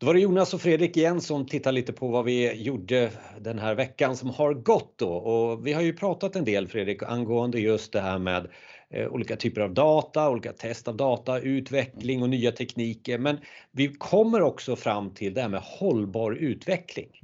Då 0.00 0.06
var 0.06 0.14
det 0.14 0.20
Jonas 0.20 0.54
och 0.54 0.60
Fredrik 0.60 0.96
igen 0.96 1.20
som 1.20 1.46
tittar 1.46 1.72
lite 1.72 1.92
på 1.92 2.08
vad 2.08 2.24
vi 2.24 2.62
gjorde 2.62 3.10
den 3.40 3.58
här 3.58 3.74
veckan 3.74 4.16
som 4.16 4.30
har 4.30 4.54
gått 4.54 4.98
då. 4.98 5.12
Och 5.12 5.66
vi 5.66 5.72
har 5.72 5.82
ju 5.82 5.92
pratat 5.92 6.36
en 6.36 6.44
del 6.44 6.68
Fredrik 6.68 7.02
angående 7.02 7.60
just 7.60 7.92
det 7.92 8.00
här 8.00 8.18
med 8.18 8.46
eh, 8.90 9.08
olika 9.08 9.36
typer 9.36 9.60
av 9.60 9.74
data, 9.74 10.30
olika 10.30 10.52
test 10.52 10.88
av 10.88 10.96
data, 10.96 11.40
utveckling 11.40 12.22
och 12.22 12.28
nya 12.28 12.52
tekniker. 12.52 13.18
Men 13.18 13.38
vi 13.70 13.88
kommer 13.88 14.42
också 14.42 14.76
fram 14.76 15.10
till 15.10 15.34
det 15.34 15.40
här 15.40 15.48
med 15.48 15.62
hållbar 15.64 16.32
utveckling. 16.32 17.20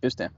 Just 0.00 0.18
det. 0.18 0.30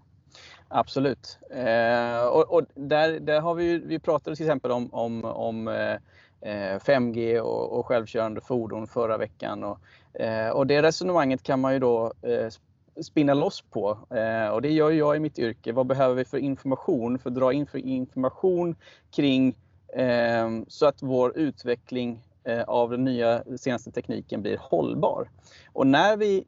Absolut. 0.69 1.39
Eh, 1.51 2.27
och, 2.27 2.53
och, 2.53 2.63
där, 2.75 3.21
där 3.21 3.41
har 3.41 3.55
vi, 3.55 3.79
vi 3.79 3.99
pratade 3.99 4.37
till 4.37 4.47
exempel 4.47 4.71
om, 4.71 4.95
om, 4.95 5.25
om 5.25 5.69
eh, 5.69 5.97
Eh, 6.45 6.79
5G 6.79 7.41
och, 7.41 7.79
och 7.79 7.87
självkörande 7.87 8.41
fordon 8.41 8.87
förra 8.87 9.17
veckan. 9.17 9.65
Och, 9.65 9.79
eh, 10.21 10.51
och 10.51 10.67
det 10.67 10.83
resonemanget 10.83 11.43
kan 11.43 11.61
man 11.61 11.73
ju 11.73 11.79
då 11.79 12.13
eh, 12.23 12.49
spinna 13.03 13.35
loss 13.35 13.63
på. 13.71 13.99
Eh, 14.11 14.49
och 14.49 14.63
det 14.63 14.71
gör 14.71 14.91
jag 14.91 15.17
i 15.17 15.21
mitt 15.21 15.39
yrke. 15.39 15.73
Vad 15.73 15.87
behöver 15.87 16.15
vi 16.15 16.25
för 16.25 16.39
information? 16.39 17.19
För 17.19 17.31
att 17.31 17.37
dra 17.37 17.53
in 17.53 17.67
för 17.67 17.79
information 17.79 18.77
kring 19.17 19.57
eh, 19.97 20.51
så 20.69 20.87
att 20.87 21.03
vår 21.03 21.39
utveckling 21.39 22.21
av 22.67 22.91
den 22.91 23.05
nya 23.05 23.43
senaste 23.57 23.93
tekniken 23.93 24.43
blir 24.43 24.57
hållbar. 24.61 25.29
Och 25.73 25.87
när 25.87 26.17
vi 26.17 26.45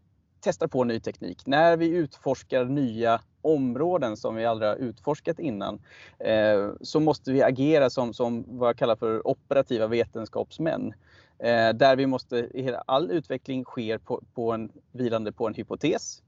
testar 0.46 0.66
på 0.66 0.84
ny 0.84 1.00
teknik, 1.00 1.46
när 1.46 1.76
vi 1.76 1.88
utforskar 1.88 2.64
nya 2.64 3.20
områden 3.42 4.16
som 4.16 4.34
vi 4.34 4.44
aldrig 4.44 4.70
har 4.70 4.76
utforskat 4.76 5.38
innan, 5.38 5.78
eh, 6.18 6.70
så 6.80 7.00
måste 7.00 7.32
vi 7.32 7.42
agera 7.42 7.90
som, 7.90 8.14
som 8.14 8.44
vad 8.48 8.68
jag 8.68 8.76
kallar 8.76 8.96
för 8.96 9.26
operativa 9.26 9.86
vetenskapsmän. 9.86 10.94
Eh, 11.38 11.68
där 11.74 11.96
vi 11.96 12.06
måste, 12.06 12.48
all 12.86 13.10
utveckling 13.10 13.64
sker 13.64 13.98
på, 13.98 14.22
på 14.34 14.52
en, 14.52 14.72
vilande 14.92 15.32
på 15.32 15.46
en 15.46 15.54
hypotes. 15.54 16.22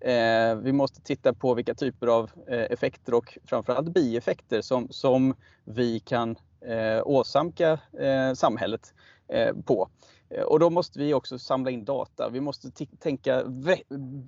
Eh, 0.00 0.54
vi 0.56 0.72
måste 0.72 1.00
titta 1.00 1.32
på 1.32 1.54
vilka 1.54 1.74
typer 1.74 2.06
av 2.06 2.30
eh, 2.48 2.66
effekter 2.70 3.14
och 3.14 3.38
framförallt 3.44 3.88
bieffekter 3.88 4.60
som, 4.60 4.88
som 4.90 5.34
vi 5.64 6.00
kan 6.00 6.36
eh, 6.60 7.02
åsamka 7.04 7.78
eh, 7.98 8.34
samhället 8.34 8.94
Eh, 9.32 9.54
på. 9.64 9.88
Eh, 10.30 10.42
och 10.42 10.58
då 10.58 10.70
måste 10.70 10.98
vi 10.98 11.14
också 11.14 11.38
samla 11.38 11.70
in 11.70 11.84
data. 11.84 12.28
Vi 12.28 12.40
måste 12.40 12.70
tänka 12.98 13.42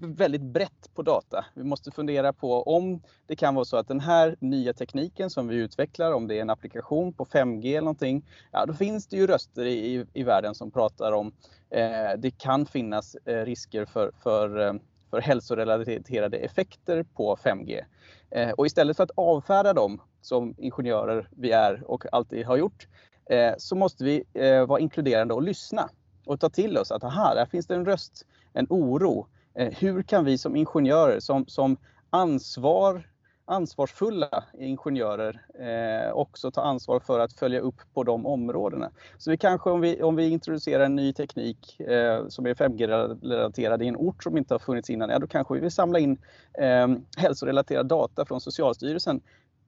väldigt 0.01 0.43
brett 0.43 0.91
på 0.95 1.03
data. 1.03 1.45
Vi 1.55 1.65
måste 1.65 1.91
fundera 1.91 2.33
på 2.33 2.63
om 2.63 3.03
det 3.27 3.37
kan 3.37 3.55
vara 3.55 3.65
så 3.65 3.77
att 3.77 3.89
den 3.89 4.01
här 4.01 4.37
nya 4.41 4.73
tekniken 4.73 5.31
som 5.31 5.49
vi 5.49 5.57
utvecklar, 5.57 6.13
om 6.13 6.29
det 6.29 6.39
är 6.39 6.43
en 6.43 6.51
applikation 6.51 7.13
på 7.13 7.25
5G 7.25 7.67
eller 7.67 7.81
någonting, 7.81 8.25
ja 8.53 8.67
då 8.67 8.75
finns 8.75 9.07
det 9.07 9.17
ju 9.17 9.27
röster 9.27 9.65
i, 9.65 10.07
i 10.13 10.23
världen 10.23 10.55
som 10.55 10.71
pratar 10.71 11.13
om 11.13 11.33
eh, 11.71 12.19
det 12.19 12.31
kan 12.39 12.67
finnas 12.67 13.15
eh, 13.15 13.45
risker 13.45 13.85
för, 13.85 14.13
för, 14.23 14.67
eh, 14.67 14.75
för 15.11 15.21
hälsorelaterade 15.21 16.37
effekter 16.37 17.03
på 17.03 17.37
5G. 17.37 17.85
Eh, 18.31 18.51
och 18.51 18.67
istället 18.67 18.97
för 18.97 19.05
att 19.05 19.11
avfärda 19.17 19.73
dem 19.73 20.01
som 20.21 20.55
ingenjörer 20.59 21.29
vi 21.31 21.51
är 21.51 21.91
och 21.91 22.05
alltid 22.13 22.47
har 22.47 22.57
gjort, 22.57 22.87
Eh, 23.27 23.55
så 23.59 23.77
måste 23.77 24.05
vi 24.05 24.25
eh, 24.33 24.67
vara 24.67 24.81
inkluderande 24.81 25.35
och 25.35 25.43
lyssna 25.43 25.89
och 26.27 26.41
ta 26.41 26.49
till 26.49 26.79
oss 26.79 26.93
att 26.93 27.05
aha, 27.05 27.35
där 27.35 27.47
finns 27.47 27.67
det 27.67 27.75
en 27.75 27.85
röst, 27.85 28.27
en 28.53 28.67
oro. 28.71 29.27
Eh, 29.55 29.73
hur 29.79 30.03
kan 30.03 30.25
vi 30.25 30.39
som 30.39 30.57
ingenjörer, 30.57 31.21
som, 31.21 31.47
som 31.47 31.77
ansvar, 32.11 33.09
ansvarsfulla 33.45 34.45
ingenjörer 34.59 35.47
eh, 35.59 36.13
också 36.13 36.51
ta 36.51 36.63
ansvar 36.63 37.01
för 37.01 37.21
att 37.21 37.33
följa 37.33 37.61
upp 37.61 37.81
på 37.95 38.03
de 38.03 38.27
områdena. 38.27 38.91
Så 39.19 39.31
vi 39.31 39.37
kanske 39.37 39.71
om 39.71 39.81
vi, 39.81 40.03
om 40.03 40.17
vi 40.17 40.29
introducerar 40.29 40.85
en 40.85 40.97
ny 40.97 41.13
teknik 41.13 41.81
eh, 41.81 42.29
som 42.29 42.47
är 42.47 42.55
5G-relaterad 42.55 43.83
i 43.83 43.87
en 43.87 43.97
ort 43.97 44.23
som 44.23 44.37
inte 44.37 44.55
har 44.55 44.59
funnits 44.59 44.91
innan, 44.91 45.11
ja, 45.11 45.19
då 45.19 45.27
kanske 45.27 45.55
vi 45.55 45.61
vill 45.61 45.71
samla 45.71 45.99
in 45.99 46.19
eh, 46.59 46.89
hälsorelaterad 47.17 47.87
data 47.87 48.25
från 48.25 48.41
Socialstyrelsen 48.41 49.21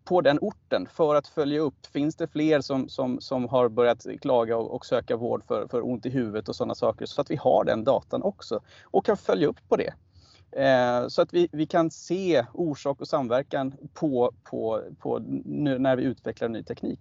på 0.06 0.20
den 0.20 0.38
orten 0.38 0.88
för 0.92 1.14
att 1.14 1.26
följa 1.26 1.60
upp. 1.60 1.86
Finns 1.92 2.16
det 2.16 2.26
fler 2.26 2.60
som, 2.60 2.88
som, 2.88 3.20
som 3.20 3.48
har 3.48 3.68
börjat 3.68 4.06
klaga 4.20 4.56
och, 4.56 4.74
och 4.74 4.86
söka 4.86 5.16
vård 5.16 5.44
för, 5.48 5.68
för 5.68 5.86
ont 5.86 6.06
i 6.06 6.10
huvudet 6.10 6.48
och 6.48 6.56
sådana 6.56 6.74
saker 6.74 7.06
så 7.06 7.20
att 7.20 7.30
vi 7.30 7.36
har 7.36 7.64
den 7.64 7.84
datan 7.84 8.22
också 8.22 8.60
och 8.84 9.06
kan 9.06 9.16
följa 9.16 9.48
upp 9.48 9.68
på 9.68 9.76
det. 9.76 9.94
Eh, 10.52 11.08
så 11.08 11.22
att 11.22 11.34
vi, 11.34 11.48
vi 11.52 11.66
kan 11.66 11.90
se 11.90 12.44
orsak 12.52 13.00
och 13.00 13.08
samverkan 13.08 13.74
på, 13.94 14.32
på, 14.50 14.82
på 14.98 15.18
nu 15.44 15.78
när 15.78 15.96
vi 15.96 16.02
utvecklar 16.02 16.48
ny 16.48 16.62
teknik. 16.62 17.00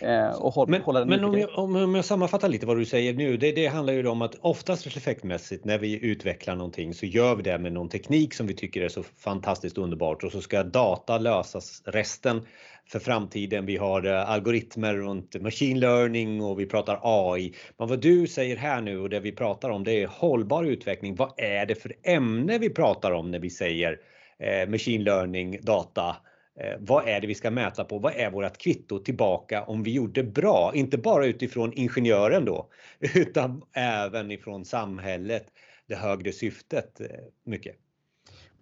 Eh, 0.00 0.28
och 0.28 0.54
håll, 0.54 0.68
men 0.68 0.82
hålla 0.82 1.04
men 1.04 1.24
om 1.24 1.38
jag, 1.38 1.58
om 1.58 1.94
jag 1.94 2.04
sammanfattar 2.04 2.48
lite 2.48 2.66
vad 2.66 2.76
du 2.76 2.84
säger 2.84 3.14
nu. 3.14 3.36
Det, 3.36 3.52
det 3.52 3.66
handlar 3.66 3.92
ju 3.92 4.06
om 4.06 4.22
att 4.22 4.34
oftast 4.40 4.86
effektmässigt 4.86 5.64
när 5.64 5.78
vi 5.78 6.04
utvecklar 6.04 6.56
någonting 6.56 6.94
så 6.94 7.06
gör 7.06 7.36
vi 7.36 7.42
det 7.42 7.58
med 7.58 7.72
någon 7.72 7.88
teknik 7.88 8.34
som 8.34 8.46
vi 8.46 8.54
tycker 8.54 8.82
är 8.82 8.88
så 8.88 9.02
fantastiskt 9.02 9.78
underbart 9.78 10.24
och 10.24 10.32
så 10.32 10.40
ska 10.40 10.62
data 10.62 11.18
lösas 11.18 11.82
resten 11.84 12.42
för 12.88 12.98
framtiden. 12.98 13.66
Vi 13.66 13.76
har 13.76 14.06
eh, 14.06 14.30
algoritmer 14.30 14.94
runt 14.94 15.40
machine 15.40 15.80
learning 15.80 16.40
och 16.40 16.60
vi 16.60 16.66
pratar 16.66 17.00
AI. 17.02 17.54
Men 17.78 17.88
vad 17.88 18.00
du 18.00 18.26
säger 18.26 18.56
här 18.56 18.80
nu 18.80 18.98
och 18.98 19.10
det 19.10 19.20
vi 19.20 19.32
pratar 19.32 19.70
om 19.70 19.84
det 19.84 20.02
är 20.02 20.06
hållbar 20.06 20.64
utveckling. 20.64 21.14
Vad 21.14 21.32
är 21.36 21.66
det 21.66 21.74
för 21.74 21.92
ämne 22.02 22.58
vi 22.58 22.70
pratar 22.70 23.12
om 23.12 23.30
när 23.30 23.38
vi 23.38 23.50
säger 23.50 24.00
eh, 24.38 24.68
machine 24.68 25.04
learning, 25.04 25.58
data? 25.62 26.16
Eh, 26.60 26.76
vad 26.78 27.08
är 27.08 27.20
det 27.20 27.26
vi 27.26 27.34
ska 27.34 27.50
mäta 27.50 27.84
på? 27.84 27.98
Vad 27.98 28.14
är 28.14 28.30
vårt 28.30 28.58
kvitto 28.58 28.98
tillbaka 28.98 29.64
om 29.64 29.82
vi 29.82 29.92
gjorde 29.92 30.22
bra? 30.22 30.72
Inte 30.74 30.98
bara 30.98 31.26
utifrån 31.26 31.72
ingenjören 31.72 32.44
då, 32.44 32.70
utan 33.14 33.62
även 33.72 34.30
ifrån 34.30 34.64
samhället, 34.64 35.46
det 35.88 35.94
högre 35.94 36.32
syftet 36.32 37.00
eh, 37.00 37.06
mycket. 37.46 37.76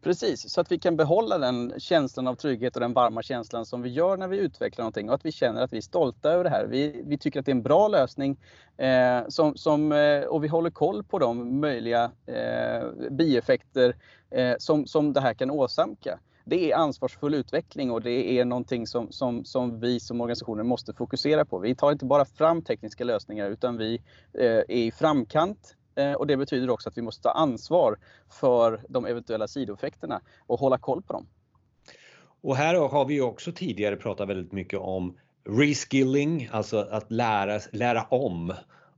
Precis, 0.03 0.51
så 0.51 0.61
att 0.61 0.73
vi 0.73 0.79
kan 0.79 0.97
behålla 0.97 1.39
den 1.39 1.75
känslan 1.79 2.27
av 2.27 2.35
trygghet 2.35 2.77
och 2.77 2.81
den 2.81 2.93
varma 2.93 3.23
känslan 3.23 3.67
som 3.67 3.83
vi 3.83 3.89
gör 3.89 4.17
när 4.17 4.29
vi 4.29 4.39
utvecklar 4.39 4.83
någonting 4.83 5.09
och 5.09 5.15
att 5.15 5.25
vi 5.25 5.33
känner 5.33 5.63
att 5.63 5.73
vi 5.73 5.77
är 5.77 5.83
stolta 5.83 6.31
över 6.31 6.45
det 6.45 6.51
här. 6.51 6.67
Vi, 6.67 7.03
vi 7.07 7.19
tycker 7.19 7.41
att 7.41 7.47
det 7.47 7.51
är 7.51 7.55
en 7.55 7.63
bra 7.63 7.89
lösning 7.89 8.37
eh, 8.77 9.21
som, 9.29 9.57
som, 9.57 9.93
eh, 9.93 10.21
och 10.21 10.45
vi 10.45 10.49
håller 10.49 10.71
koll 10.71 11.05
på 11.05 11.19
de 11.19 11.61
möjliga 11.61 12.11
eh, 12.27 13.11
bieffekter 13.11 13.97
eh, 14.31 14.55
som, 14.59 14.87
som 14.87 15.13
det 15.13 15.21
här 15.21 15.35
kan 15.35 15.51
åsamka. 15.51 16.19
Det 16.45 16.73
är 16.73 16.77
ansvarsfull 16.77 17.35
utveckling 17.35 17.91
och 17.91 18.03
det 18.03 18.39
är 18.39 18.45
någonting 18.45 18.87
som, 18.87 19.13
som, 19.13 19.45
som 19.45 19.81
vi 19.81 20.01
som 20.01 20.21
organisationer 20.21 20.63
måste 20.63 20.93
fokusera 20.93 21.45
på. 21.45 21.59
Vi 21.59 21.75
tar 21.75 21.93
inte 21.93 22.05
bara 22.05 22.25
fram 22.25 22.63
tekniska 22.63 23.05
lösningar 23.05 23.51
utan 23.51 23.77
vi 23.77 24.03
eh, 24.39 24.45
är 24.47 24.71
i 24.71 24.91
framkant 24.91 25.77
Eh, 25.95 26.13
och 26.13 26.27
det 26.27 26.37
betyder 26.37 26.71
också 26.71 26.89
att 26.89 26.99
vi 26.99 27.03
måste 27.03 27.23
ta 27.23 27.31
ansvar 27.31 27.99
för 28.41 28.81
de 28.89 29.07
eventuella 29.07 29.49
sidoeffekterna 29.49 30.21
och 30.47 30.61
hålla 30.61 30.79
koll 30.79 31.03
på 31.03 31.13
dem. 31.13 31.27
Och 32.43 32.57
här 32.57 32.75
har 32.75 33.05
vi 33.05 33.21
också 33.21 33.53
tidigare 33.53 33.97
pratat 33.97 34.29
väldigt 34.29 34.53
mycket 34.53 34.79
om 34.79 35.19
reskilling, 35.45 36.49
alltså 36.53 36.79
att 36.91 37.13
lära, 37.13 37.61
lära 37.73 38.03
om. 38.03 38.55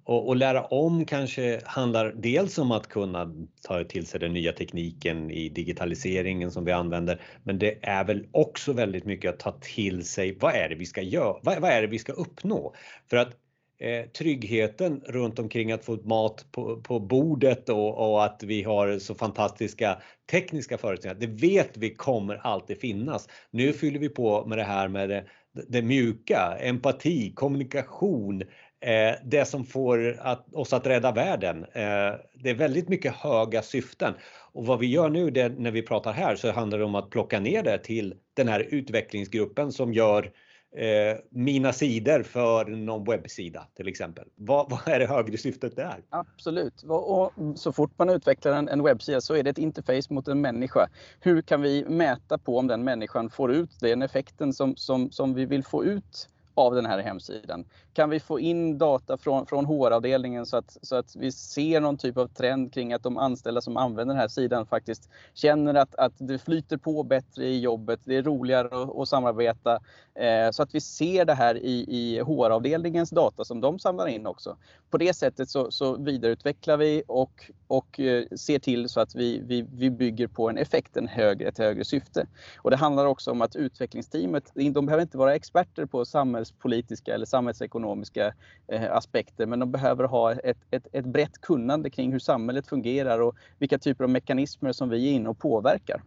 Och, 0.06 0.28
och, 0.28 0.36
lära 0.36 0.64
om 0.64 1.04
kanske 1.04 1.60
handlar 1.64 2.12
dels 2.12 2.58
om 2.58 2.72
att 2.72 2.88
kunna 2.88 3.34
ta 3.62 3.84
till 3.84 4.06
sig 4.06 4.20
den 4.20 4.32
nya 4.32 4.52
tekniken 4.52 5.30
i 5.30 5.48
digitaliseringen 5.48 6.50
som 6.50 6.64
vi 6.64 6.72
använder, 6.72 7.20
men 7.42 7.58
det 7.58 7.78
är 7.82 8.04
väl 8.04 8.26
också 8.32 8.72
väldigt 8.72 9.04
mycket 9.04 9.34
att 9.34 9.38
ta 9.38 9.52
till 9.60 10.04
sig 10.04 10.38
vad 10.40 10.54
är 10.54 10.68
det 10.68 10.74
vi 10.74 10.86
ska 10.86 11.02
göra, 11.02 11.36
vad, 11.42 11.60
vad 11.60 11.70
är 11.70 11.82
det 11.82 11.88
vi 11.88 11.98
ska 11.98 12.12
uppnå? 12.12 12.74
För 13.10 13.16
att 13.16 13.36
eh, 13.78 14.06
tryggheten 14.06 15.02
runt 15.06 15.38
omkring 15.38 15.72
att 15.72 15.84
få 15.84 15.98
mat 16.04 16.46
på, 16.52 16.76
på 16.76 17.00
bordet 17.00 17.68
och, 17.68 18.10
och, 18.10 18.24
att 18.24 18.42
vi 18.42 18.62
har 18.62 18.98
så 18.98 19.14
fantastiska 19.14 20.02
tekniska 20.30 20.78
förutsättningar. 20.78 21.26
Det 21.26 21.46
vet 21.46 21.76
vi 21.76 21.94
kommer 21.94 22.36
alltid 22.36 22.80
finnas. 22.80 23.28
Nu 23.50 23.72
fyller 23.72 23.98
vi 23.98 24.08
på 24.08 24.46
med 24.46 24.58
det 24.58 24.64
här 24.64 24.88
med 24.88 25.08
det, 25.08 25.24
det 25.68 25.82
mjuka, 25.82 26.56
empati, 26.60 27.32
kommunikation, 27.34 28.42
eh, 28.80 29.14
det 29.24 29.44
som 29.44 29.64
får 29.64 30.18
att, 30.20 30.54
oss 30.54 30.72
att 30.72 30.86
rädda 30.86 31.12
världen. 31.12 31.64
Eh, 31.64 32.14
det 32.34 32.50
är 32.50 32.54
väldigt 32.54 32.88
mycket 32.88 33.14
höga 33.14 33.62
syften 33.62 34.14
och 34.52 34.66
vad 34.66 34.78
vi 34.78 34.86
gör 34.86 35.08
nu 35.08 35.30
det, 35.30 35.48
när 35.48 35.70
vi 35.70 35.82
pratar 35.82 36.12
här 36.12 36.36
så 36.36 36.50
handlar 36.50 36.78
det 36.78 36.84
om 36.84 36.94
att 36.94 37.10
plocka 37.10 37.40
ner 37.40 37.62
det 37.62 37.78
till 37.78 38.14
den 38.34 38.48
här 38.48 38.60
utvecklingsgruppen 38.60 39.72
som 39.72 39.92
gör 39.92 40.30
eh, 40.74 41.16
mina 41.30 41.72
sidor 41.72 42.22
för 42.22 42.64
någon 42.64 43.04
webbsida 43.04 43.66
till 43.76 43.88
exempel. 43.88 44.24
Vad, 44.34 44.70
vad, 44.70 44.88
är 44.88 44.98
det 44.98 45.06
högre 45.06 45.38
syftet 45.38 45.76
där? 45.76 46.02
Absolut. 46.10 46.82
Och 46.82 47.32
så 47.54 47.72
fort 47.72 47.92
man 47.96 48.10
utvecklar 48.10 48.52
en, 48.52 48.68
en 48.68 48.82
webbsida 48.82 49.20
så 49.20 49.34
är 49.34 49.42
det 49.42 49.50
ett 49.50 49.58
interface 49.58 50.14
mot 50.14 50.28
en 50.28 50.40
människa. 50.40 50.88
Hur 51.20 51.42
kan 51.42 51.62
vi 51.62 51.84
mäta 51.84 52.38
på 52.38 52.58
om 52.58 52.66
den 52.66 52.84
människan 52.84 53.30
får 53.30 53.52
ut 53.52 53.80
den 53.80 54.02
effekten 54.02 54.52
som, 54.52 54.76
som, 54.76 55.10
som 55.10 55.34
vi 55.34 55.44
vill 55.44 55.64
få 55.64 55.84
ut 55.84 56.28
av 56.54 56.74
den 56.74 56.86
här 56.86 56.98
hemsidan? 56.98 57.64
Kan 57.92 58.10
vi 58.10 58.20
få 58.20 58.40
in 58.40 58.78
data 58.78 59.18
från, 59.18 59.46
från 59.46 59.66
HR-avdelningen 59.66 60.46
så 60.46 60.56
att, 60.56 60.76
så 60.82 60.96
att 60.96 61.16
vi 61.16 61.32
ser 61.32 61.80
någon 61.80 61.98
typ 61.98 62.16
av 62.16 62.26
trend 62.26 62.72
kring 62.72 62.92
att 62.92 63.02
de 63.02 63.18
anställda 63.18 63.60
som 63.60 63.76
använder 63.76 64.14
den 64.14 64.20
här 64.20 64.28
sidan 64.28 64.66
faktiskt 64.66 65.08
känner 65.34 65.74
att, 65.74 65.94
att 65.94 66.12
det 66.16 66.38
flyter 66.38 66.76
på 66.76 67.02
bättre 67.02 67.44
i 67.44 67.60
jobbet, 67.60 68.00
det 68.04 68.16
är 68.16 68.22
roligare 68.22 68.66
att, 68.66 68.96
att 68.96 69.08
samarbeta. 69.08 69.80
Eh, 70.14 70.50
så 70.50 70.62
att 70.62 70.74
vi 70.74 70.80
ser 70.80 71.24
det 71.24 71.34
här 71.34 71.56
i, 71.56 71.84
i 71.88 72.20
HR-avdelningens 72.20 73.10
data 73.10 73.44
som 73.44 73.60
de 73.60 73.78
samlar 73.78 74.06
in 74.06 74.26
också. 74.26 74.56
På 74.90 74.98
det 74.98 75.14
sättet 75.14 75.50
så, 75.50 75.70
så 75.70 75.96
vidareutvecklar 75.96 76.76
vi 76.76 77.02
och, 77.06 77.50
och 77.66 78.00
eh, 78.00 78.24
ser 78.36 78.58
till 78.58 78.88
så 78.88 79.00
att 79.00 79.14
vi, 79.14 79.40
vi, 79.44 79.66
vi 79.72 79.90
bygger 79.90 80.26
på 80.26 80.48
en 80.48 80.58
effekt, 80.58 80.96
en 80.96 81.08
högre, 81.08 81.48
ett 81.48 81.58
högre 81.58 81.84
syfte. 81.84 82.26
Och 82.58 82.70
det 82.70 82.76
handlar 82.76 83.06
också 83.06 83.30
om 83.30 83.42
att 83.42 83.56
utvecklingsteamet, 83.56 84.52
de 84.54 84.86
behöver 84.86 85.02
inte 85.02 85.18
vara 85.18 85.34
experter 85.34 85.86
på 85.86 86.04
politiska 86.52 87.14
eller 87.14 87.26
samhällsekonomiska 87.26 88.34
eh, 88.68 88.92
aspekter, 88.92 89.46
men 89.46 89.58
de 89.58 89.72
behöver 89.72 90.04
ha 90.04 90.32
ett, 90.32 90.58
ett, 90.70 90.86
ett 90.92 91.04
brett 91.04 91.40
kunnande 91.40 91.90
kring 91.90 92.12
hur 92.12 92.18
samhället 92.18 92.66
fungerar 92.66 93.20
och 93.20 93.36
vilka 93.58 93.78
typer 93.78 94.04
av 94.04 94.10
mekanismer 94.10 94.72
som 94.72 94.88
vi 94.88 95.08
är 95.08 95.12
inne 95.12 95.28
och 95.28 95.38
påverkar. 95.38 96.02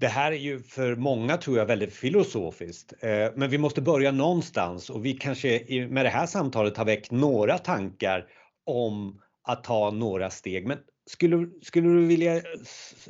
Det 0.00 0.08
här 0.08 0.32
är 0.32 0.36
ju 0.36 0.62
för 0.62 0.96
många 0.96 1.36
tror 1.36 1.58
jag 1.58 1.66
väldigt 1.66 1.92
filosofiskt, 1.92 2.92
eh, 3.00 3.32
men 3.34 3.50
vi 3.50 3.58
måste 3.58 3.82
börja 3.82 4.12
någonstans 4.12 4.90
och 4.90 5.04
vi 5.04 5.12
kanske 5.12 5.86
med 5.90 6.04
det 6.04 6.10
här 6.10 6.26
samtalet 6.26 6.76
har 6.76 6.84
väckt 6.84 7.10
några 7.10 7.58
tankar 7.58 8.26
om 8.66 9.20
att 9.42 9.64
ta 9.64 9.90
några 9.90 10.30
steg. 10.30 10.66
Men 10.66 10.78
skulle, 11.06 11.48
skulle 11.62 11.88
du 11.88 12.06
vilja 12.06 12.42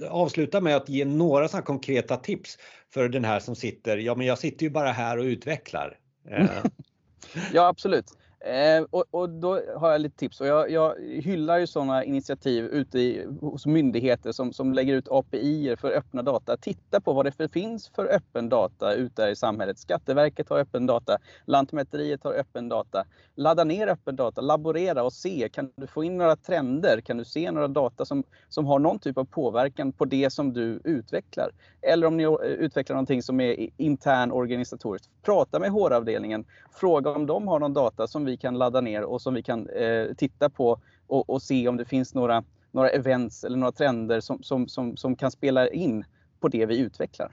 avsluta 0.09 0.61
med 0.61 0.77
att 0.77 0.89
ge 0.89 1.05
några 1.05 1.49
sådana 1.49 1.67
konkreta 1.67 2.17
tips 2.17 2.59
för 2.93 3.09
den 3.09 3.25
här 3.25 3.41
som 3.41 3.57
sitter, 3.57 3.97
ja 3.97 4.15
men 4.15 4.27
jag 4.27 4.39
sitter 4.39 4.65
ju 4.65 4.71
bara 4.71 4.93
här 4.93 5.19
och 5.19 5.25
utvecklar. 5.25 5.97
Eh, 6.31 6.63
ja 7.53 7.69
absolut. 7.69 8.05
Eh, 8.41 8.85
och, 8.91 9.05
och, 9.11 9.29
då 9.29 9.61
har 9.77 9.91
jag 9.91 10.01
lite 10.01 10.17
tips. 10.17 10.41
Och 10.41 10.47
jag, 10.47 10.71
jag 10.71 10.95
hyllar 11.01 11.59
ju 11.59 11.67
sådana 11.67 12.05
initiativ 12.05 12.65
ute 12.65 12.99
i, 12.99 13.27
hos 13.41 13.67
myndigheter 13.67 14.33
som, 14.33 14.53
som 14.53 14.73
lägger 14.73 14.95
ut 14.95 15.09
API 15.11 15.77
för 15.77 15.91
öppna 15.93 16.23
data. 16.23 16.57
Titta 16.57 17.01
på 17.01 17.13
vad 17.13 17.25
det 17.25 17.33
för, 17.33 17.49
finns 17.49 17.89
för 17.89 18.07
öppen 18.07 18.49
data 18.49 18.95
ute 18.95 19.23
i 19.23 19.37
samhället. 19.37 19.79
Skatteverket 19.79 20.49
har 20.49 20.59
öppen 20.59 20.87
data, 20.87 21.19
Lantmäteriet 21.45 22.25
har 22.25 22.35
öppen 22.35 22.69
data. 22.69 23.05
Ladda 23.35 23.65
ner 23.65 23.87
öppen 23.87 24.17
data, 24.17 24.41
laborera 24.41 25.03
och 25.03 25.13
se. 25.13 25.49
Kan 25.53 25.73
du 25.77 25.87
få 25.87 26.05
in 26.05 26.17
några 26.17 26.37
trender? 26.37 27.01
Kan 27.01 27.17
du 27.17 27.25
se 27.25 27.51
några 27.51 27.69
data 27.69 28.05
som, 28.05 28.25
som 28.49 28.67
har 28.67 28.79
någon 28.79 28.99
typ 28.99 29.19
av 29.19 29.25
påverkan 29.25 29.93
på 29.93 30.05
det 30.05 30.33
som 30.33 30.53
du 30.53 30.81
utvecklar? 30.85 31.51
Eller 31.83 32.07
om 32.07 32.17
ni 32.17 32.23
eh, 32.23 32.31
utvecklar 32.41 32.95
någonting 32.95 33.23
som 33.23 33.41
är 33.41 33.69
intern 33.77 34.33
organisatoriskt. 34.33 35.09
Prata 35.23 35.59
med 35.59 35.71
HR-avdelningen. 35.71 36.45
Fråga 36.73 37.11
om 37.11 37.27
de 37.27 37.49
har 37.49 37.59
någon 37.59 37.75
data 37.75 38.07
som 38.07 38.28
vi 38.29 38.37
kan 38.37 38.59
ladda 38.59 38.81
ner 38.81 39.03
och 39.03 39.23
som 39.23 39.35
vi 39.35 39.43
kan 39.43 39.69
eh, 39.69 40.07
titta 40.17 40.51
på 40.51 40.81
och, 41.07 41.31
och, 41.31 41.43
se 41.43 41.69
om 41.69 41.77
det 41.77 41.85
finns 41.85 42.15
några, 42.15 42.45
några 42.73 42.91
events 42.91 43.45
eller 43.45 43.57
några 43.57 43.73
trender 43.73 44.21
som, 44.21 44.43
som, 44.43 44.69
som, 44.69 44.97
som 44.97 45.17
kan 45.17 45.31
spela 45.31 45.69
in 45.69 46.05
på 46.41 46.49
det 46.49 46.67
vi 46.67 46.79
utvecklar. 46.79 47.33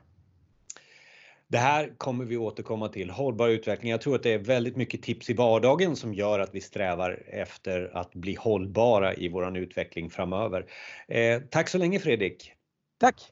Det 1.47 1.57
här 1.57 1.93
kommer 1.97 2.25
vi 2.25 2.37
återkomma 2.37 2.87
till, 2.87 3.09
hållbar 3.09 3.47
utveckling. 3.47 3.91
Jag 3.91 4.01
tror 4.01 4.15
att 4.15 4.23
det 4.23 4.33
är 4.33 4.39
väldigt 4.39 4.75
mycket 4.75 5.01
tips 5.01 5.29
i 5.29 5.33
vardagen 5.33 5.95
som 5.95 6.13
gör 6.13 6.39
att 6.39 6.55
vi 6.55 6.61
strävar 6.61 7.23
efter 7.27 7.97
att 7.97 8.13
bli 8.13 8.35
hållbara 8.35 9.13
i 9.13 9.29
våran 9.29 9.55
utveckling 9.55 10.09
framöver. 10.09 10.65
Eh, 11.07 11.41
tack 11.49 11.69
så 11.69 11.77
länge 11.77 11.99
Fredrik! 11.99 12.51
Tack! 12.97 13.31